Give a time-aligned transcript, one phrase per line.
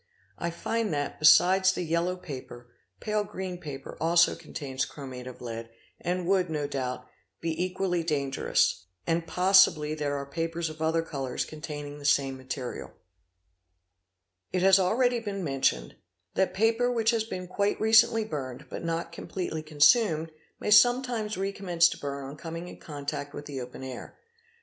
[0.39, 2.65] I find that, besides the yellow paper,
[2.99, 7.07] pale green paper also contains chromate of lead, and would, no doubt,
[7.39, 12.87] be equally dangerous, and possibly there are papers of other colours containing the same material''
[14.51, 17.79] 4259), It has already been mentioned (see page 482) that paper which has been quite
[17.79, 23.35] recently burned but not completely consumed, may sometimes recommence to burn on coming in contact
[23.35, 24.17] with the open air.